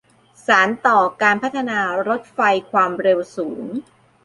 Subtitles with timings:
[0.45, 2.39] สานต่อการพัฒนารถไฟ
[2.71, 3.65] ความเร็วสูง